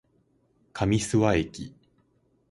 [0.73, 1.73] 上諏訪駅